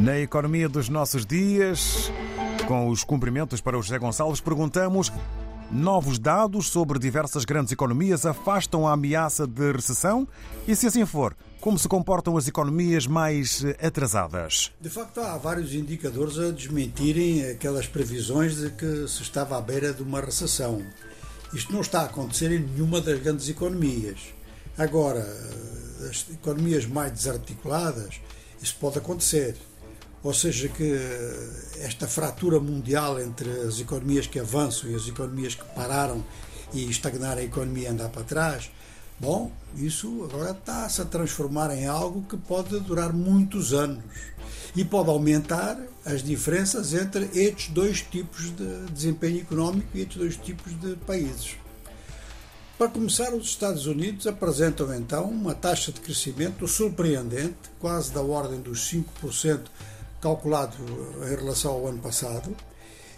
Na 0.00 0.18
economia 0.18 0.66
dos 0.66 0.88
nossos 0.88 1.26
dias, 1.26 2.10
com 2.66 2.88
os 2.88 3.04
cumprimentos 3.04 3.60
para 3.60 3.78
o 3.78 3.82
José 3.82 3.98
Gonçalves, 3.98 4.40
perguntamos: 4.40 5.12
novos 5.70 6.18
dados 6.18 6.70
sobre 6.70 6.98
diversas 6.98 7.44
grandes 7.44 7.70
economias 7.70 8.24
afastam 8.24 8.88
a 8.88 8.92
ameaça 8.92 9.46
de 9.46 9.70
recessão? 9.70 10.26
E 10.66 10.74
se 10.74 10.86
assim 10.86 11.04
for, 11.04 11.36
como 11.60 11.78
se 11.78 11.86
comportam 11.86 12.34
as 12.38 12.48
economias 12.48 13.06
mais 13.06 13.62
atrasadas? 13.78 14.72
De 14.80 14.88
facto, 14.88 15.20
há 15.20 15.36
vários 15.36 15.74
indicadores 15.74 16.38
a 16.38 16.50
desmentirem 16.50 17.50
aquelas 17.50 17.86
previsões 17.86 18.56
de 18.56 18.70
que 18.70 19.06
se 19.06 19.20
estava 19.20 19.58
à 19.58 19.60
beira 19.60 19.92
de 19.92 20.02
uma 20.02 20.22
recessão. 20.22 20.82
Isto 21.52 21.74
não 21.74 21.82
está 21.82 22.00
a 22.00 22.04
acontecer 22.06 22.50
em 22.50 22.60
nenhuma 22.60 23.02
das 23.02 23.20
grandes 23.20 23.50
economias. 23.50 24.32
Agora, 24.78 25.26
as 26.08 26.24
economias 26.30 26.86
mais 26.86 27.12
desarticuladas, 27.12 28.18
isso 28.62 28.76
pode 28.80 28.96
acontecer. 28.96 29.56
Ou 30.22 30.34
seja, 30.34 30.68
que 30.68 30.94
esta 31.78 32.06
fratura 32.06 32.60
mundial 32.60 33.20
entre 33.20 33.48
as 33.62 33.80
economias 33.80 34.26
que 34.26 34.38
avançam 34.38 34.90
e 34.90 34.94
as 34.94 35.08
economias 35.08 35.54
que 35.54 35.64
pararam 35.74 36.22
e 36.72 36.88
estagnaram 36.90 37.40
a 37.40 37.44
economia 37.44 37.90
andar 37.90 38.10
para 38.10 38.22
trás, 38.22 38.70
bom, 39.18 39.50
isso 39.76 40.22
agora 40.24 40.50
está-se 40.50 41.00
a 41.00 41.06
transformar 41.06 41.74
em 41.74 41.86
algo 41.86 42.22
que 42.28 42.36
pode 42.36 42.78
durar 42.80 43.12
muitos 43.12 43.72
anos 43.72 44.04
e 44.76 44.84
pode 44.84 45.08
aumentar 45.08 45.78
as 46.04 46.22
diferenças 46.22 46.92
entre 46.92 47.24
estes 47.34 47.68
dois 47.68 48.02
tipos 48.02 48.54
de 48.54 48.86
desempenho 48.92 49.40
económico 49.40 49.88
e 49.94 50.02
estes 50.02 50.16
dois 50.16 50.36
tipos 50.36 50.78
de 50.78 50.96
países. 50.96 51.56
Para 52.78 52.88
começar, 52.88 53.34
os 53.34 53.46
Estados 53.46 53.86
Unidos 53.86 54.26
apresentam 54.26 54.94
então 54.94 55.24
uma 55.24 55.54
taxa 55.54 55.92
de 55.92 56.00
crescimento 56.00 56.66
surpreendente, 56.66 57.56
quase 57.78 58.10
da 58.10 58.22
ordem 58.22 58.60
dos 58.60 58.90
5% 58.90 59.60
calculado 60.20 60.76
em 61.24 61.36
relação 61.36 61.72
ao 61.72 61.86
ano 61.86 61.98
passado. 61.98 62.54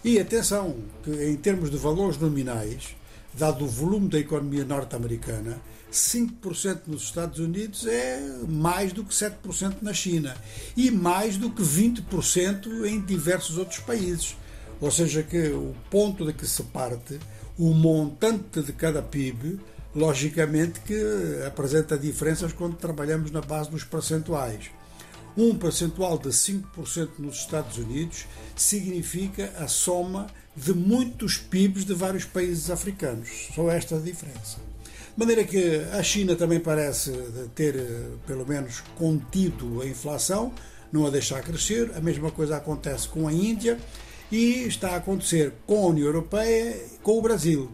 E 0.03 0.19
atenção, 0.19 0.75
que 1.03 1.11
em 1.11 1.35
termos 1.35 1.69
de 1.71 1.77
valores 1.77 2.17
nominais, 2.17 2.95
dado 3.33 3.65
o 3.65 3.67
volume 3.67 4.09
da 4.09 4.19
economia 4.19 4.65
norte-americana, 4.65 5.61
5% 5.91 6.81
nos 6.87 7.03
Estados 7.03 7.39
Unidos 7.39 7.85
é 7.85 8.19
mais 8.47 8.91
do 8.91 9.03
que 9.03 9.13
7% 9.13 9.77
na 9.81 9.93
China 9.93 10.35
e 10.75 10.89
mais 10.89 11.37
do 11.37 11.49
que 11.51 11.61
20% 11.61 12.85
em 12.85 12.99
diversos 12.99 13.57
outros 13.57 13.79
países. 13.79 14.35
Ou 14.81 14.91
seja, 14.91 15.23
que 15.23 15.49
o 15.49 15.73
ponto 15.89 16.25
de 16.25 16.33
que 16.33 16.47
se 16.47 16.63
parte, 16.63 17.19
o 17.57 17.73
montante 17.73 18.61
de 18.61 18.73
cada 18.73 19.01
PIB, 19.01 19.59
logicamente 19.95 20.79
que 20.79 20.99
apresenta 21.45 21.97
diferenças 21.97 22.51
quando 22.51 22.75
trabalhamos 22.75 23.31
na 23.31 23.41
base 23.41 23.69
dos 23.69 23.83
percentuais. 23.83 24.71
Um 25.35 25.55
percentual 25.55 26.17
de 26.17 26.29
5% 26.29 27.09
nos 27.17 27.37
Estados 27.37 27.77
Unidos 27.77 28.25
significa 28.55 29.51
a 29.57 29.67
soma 29.67 30.27
de 30.55 30.73
muitos 30.73 31.37
PIBs 31.37 31.85
de 31.85 31.93
vários 31.93 32.23
países 32.23 32.69
africanos. 32.69 33.49
Só 33.55 33.69
esta 33.71 33.95
a 33.95 33.99
diferença. 33.99 34.57
De 35.13 35.19
maneira 35.19 35.43
que 35.43 35.77
a 35.91 36.03
China 36.03 36.35
também 36.35 36.59
parece 36.59 37.11
ter, 37.55 37.75
pelo 38.27 38.45
menos, 38.45 38.81
contido 38.95 39.81
a 39.81 39.87
inflação, 39.87 40.51
não 40.91 41.05
a 41.05 41.09
deixar 41.09 41.41
crescer. 41.41 41.91
A 41.95 42.01
mesma 42.01 42.29
coisa 42.29 42.57
acontece 42.57 43.07
com 43.07 43.27
a 43.27 43.33
Índia 43.33 43.79
e 44.31 44.67
está 44.67 44.91
a 44.91 44.95
acontecer 44.97 45.53
com 45.65 45.85
a 45.85 45.89
União 45.89 46.07
Europeia 46.07 46.79
com 47.01 47.17
o 47.17 47.21
Brasil. 47.21 47.71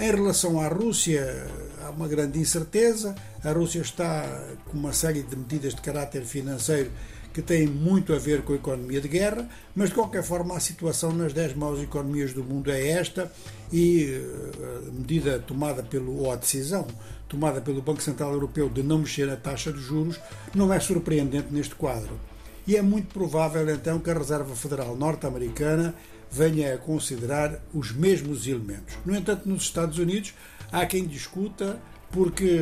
Em 0.00 0.10
relação 0.12 0.58
à 0.58 0.66
Rússia, 0.66 1.46
há 1.84 1.90
uma 1.90 2.08
grande 2.08 2.38
incerteza. 2.38 3.14
A 3.44 3.52
Rússia 3.52 3.82
está 3.82 4.24
com 4.64 4.78
uma 4.78 4.94
série 4.94 5.22
de 5.22 5.36
medidas 5.36 5.74
de 5.74 5.82
caráter 5.82 6.24
financeiro 6.24 6.90
que 7.34 7.42
têm 7.42 7.66
muito 7.66 8.14
a 8.14 8.18
ver 8.18 8.40
com 8.40 8.54
a 8.54 8.56
economia 8.56 8.98
de 8.98 9.08
guerra, 9.08 9.46
mas 9.76 9.90
de 9.90 9.96
qualquer 9.96 10.22
forma 10.22 10.56
a 10.56 10.60
situação 10.60 11.12
nas 11.12 11.34
10 11.34 11.54
maiores 11.54 11.82
economias 11.82 12.32
do 12.32 12.42
mundo 12.42 12.70
é 12.70 12.88
esta 12.88 13.30
e 13.70 14.04
eh, 14.14 14.88
a 14.88 14.90
medida 14.90 15.38
tomada 15.38 15.82
pelo, 15.82 16.16
ou 16.16 16.32
a 16.32 16.36
decisão 16.36 16.86
tomada 17.28 17.60
pelo 17.60 17.82
Banco 17.82 18.02
Central 18.02 18.32
Europeu 18.32 18.70
de 18.70 18.82
não 18.82 19.00
mexer 19.00 19.28
a 19.28 19.36
taxa 19.36 19.70
de 19.70 19.80
juros 19.80 20.18
não 20.54 20.72
é 20.72 20.80
surpreendente 20.80 21.52
neste 21.52 21.74
quadro. 21.74 22.18
E 22.66 22.74
é 22.74 22.80
muito 22.80 23.12
provável 23.12 23.68
então 23.68 23.98
que 23.98 24.10
a 24.10 24.14
Reserva 24.14 24.56
Federal 24.56 24.96
norte-americana 24.96 25.94
venha 26.30 26.74
a 26.74 26.78
considerar 26.78 27.60
os 27.74 27.92
mesmos 27.92 28.46
elementos. 28.46 28.94
No 29.04 29.14
entanto, 29.16 29.48
nos 29.48 29.62
Estados 29.62 29.98
Unidos 29.98 30.34
há 30.70 30.86
quem 30.86 31.06
discuta 31.06 31.80
porque 32.10 32.58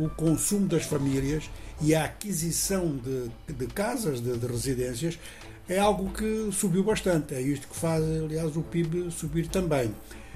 o 0.00 0.08
consumo 0.10 0.66
das 0.66 0.84
famílias 0.84 1.48
e 1.80 1.94
a 1.94 2.04
aquisição 2.04 2.96
de, 2.96 3.30
de 3.52 3.66
casas, 3.68 4.20
de, 4.20 4.36
de, 4.36 4.46
residências, 4.46 5.18
é 5.68 5.78
algo 5.78 6.10
que 6.10 6.48
subiu 6.52 6.82
bastante. 6.82 7.34
É 7.34 7.40
isto 7.40 7.68
que 7.68 7.76
faz, 7.76 8.02
aliás, 8.02 8.56
o 8.56 8.62
PIB 8.62 9.10
subir 9.10 9.48
também. 9.48 9.94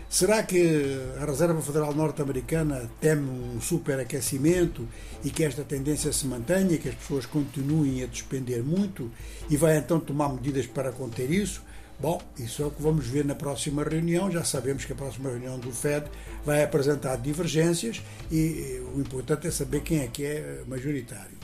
Será 0.08 0.42
que 0.42 1.00
a 1.18 1.24
Reserva 1.24 1.60
Federal 1.62 1.94
Norte-Americana 1.94 2.90
teme 3.00 3.30
um 3.30 3.60
superaquecimento 3.60 4.86
e 5.24 5.30
que 5.30 5.42
esta 5.42 5.64
tendência 5.64 6.12
se 6.12 6.26
mantenha, 6.26 6.76
que 6.76 6.90
as 6.90 6.94
pessoas 6.94 7.24
continuem 7.24 8.02
a 8.02 8.06
despender 8.06 8.62
muito 8.62 9.10
e 9.48 9.56
vai 9.56 9.78
então 9.78 9.98
tomar 9.98 10.28
medidas 10.28 10.66
para 10.66 10.92
conter 10.92 11.30
isso? 11.30 11.62
Bom, 12.02 12.20
isso 12.36 12.64
é 12.64 12.66
o 12.66 12.70
que 12.72 12.82
vamos 12.82 13.06
ver 13.06 13.24
na 13.24 13.36
próxima 13.36 13.84
reunião. 13.84 14.28
Já 14.28 14.42
sabemos 14.42 14.84
que 14.84 14.92
a 14.92 14.96
próxima 14.96 15.30
reunião 15.30 15.56
do 15.56 15.70
FED 15.70 16.06
vai 16.44 16.64
apresentar 16.64 17.14
divergências 17.14 18.02
e 18.28 18.82
o 18.92 19.00
importante 19.00 19.46
é 19.46 19.52
saber 19.52 19.82
quem 19.82 20.00
é 20.00 20.08
que 20.08 20.24
é 20.24 20.64
majoritário. 20.66 21.38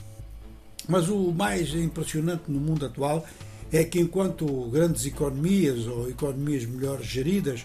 Mas 0.89 1.09
o 1.09 1.31
mais 1.31 1.73
impressionante 1.75 2.51
no 2.51 2.59
mundo 2.59 2.85
atual 2.85 3.25
é 3.73 3.85
que 3.85 4.01
enquanto 4.01 4.69
grandes 4.69 5.07
economias 5.07 5.87
ou 5.87 6.11
economias 6.11 6.67
melhor 6.67 7.01
geridas 7.01 7.65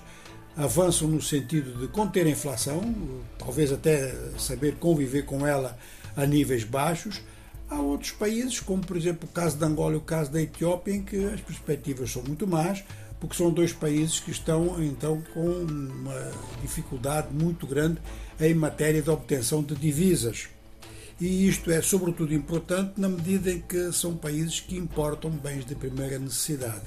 avançam 0.55 1.07
no 1.07 1.19
sentido 1.19 1.75
de 1.79 1.87
conter 1.87 2.27
a 2.27 2.29
inflação, 2.29 2.93
talvez 3.39 3.71
até 3.71 4.13
saber 4.37 4.75
conviver 4.75 5.25
com 5.25 5.47
ela 5.47 5.75
a 6.15 6.27
níveis 6.27 6.63
baixos, 6.63 7.23
Há 7.73 7.81
outros 7.81 8.11
países, 8.11 8.59
como 8.59 8.85
por 8.85 8.95
exemplo 8.95 9.27
o 9.27 9.33
caso 9.33 9.57
de 9.57 9.65
Angola 9.65 9.95
e 9.95 9.97
o 9.97 10.01
caso 10.01 10.31
da 10.31 10.39
Etiópia, 10.39 10.93
em 10.93 11.01
que 11.01 11.25
as 11.25 11.41
perspectivas 11.41 12.11
são 12.11 12.21
muito 12.21 12.45
más, 12.45 12.83
porque 13.19 13.35
são 13.35 13.51
dois 13.51 13.73
países 13.73 14.19
que 14.19 14.29
estão 14.29 14.81
então 14.83 15.23
com 15.33 15.41
uma 15.41 16.31
dificuldade 16.61 17.33
muito 17.33 17.65
grande 17.65 17.99
em 18.39 18.53
matéria 18.53 19.01
de 19.01 19.09
obtenção 19.09 19.63
de 19.63 19.73
divisas. 19.73 20.49
E 21.19 21.47
isto 21.47 21.71
é 21.71 21.81
sobretudo 21.81 22.31
importante 22.31 22.93
na 22.95 23.09
medida 23.09 23.51
em 23.51 23.59
que 23.59 23.91
são 23.91 24.15
países 24.15 24.59
que 24.59 24.77
importam 24.77 25.31
bens 25.31 25.65
de 25.65 25.73
primeira 25.73 26.19
necessidade. 26.19 26.83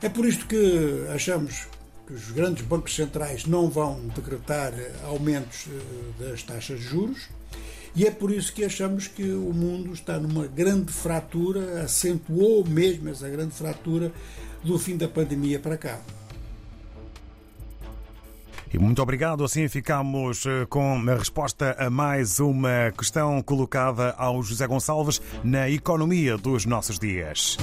É 0.00 0.08
por 0.08 0.24
isto 0.24 0.46
que 0.46 1.04
achamos 1.12 1.66
que 2.06 2.12
os 2.12 2.30
grandes 2.30 2.64
bancos 2.64 2.94
centrais 2.94 3.44
não 3.44 3.68
vão 3.68 4.06
decretar 4.14 4.72
aumentos 5.02 5.66
eh, 5.66 6.24
das 6.24 6.44
taxas 6.44 6.78
de 6.78 6.84
juros 6.84 7.28
e 7.96 8.06
é 8.06 8.10
por 8.10 8.30
isso 8.30 8.52
que 8.52 8.62
achamos 8.62 9.08
que 9.08 9.22
o 9.22 9.54
mundo 9.54 9.94
está 9.94 10.18
numa 10.18 10.46
grande 10.46 10.92
fratura, 10.92 11.82
acentuou 11.82 12.62
mesmo 12.62 13.08
essa 13.08 13.26
grande 13.26 13.54
fratura 13.54 14.12
do 14.62 14.78
fim 14.78 14.98
da 14.98 15.08
pandemia 15.08 15.58
para 15.58 15.78
cá. 15.78 15.98
E 18.72 18.78
muito 18.78 19.00
obrigado. 19.00 19.42
Assim 19.42 19.66
ficamos 19.68 20.44
eh, 20.44 20.66
com 20.68 21.02
a 21.08 21.14
resposta 21.14 21.74
a 21.78 21.88
mais 21.88 22.38
uma 22.38 22.92
questão 22.98 23.40
colocada 23.40 24.14
ao 24.18 24.42
José 24.42 24.66
Gonçalves 24.66 25.22
na 25.42 25.70
economia 25.70 26.36
dos 26.36 26.66
nossos 26.66 26.98
dias. 26.98 27.56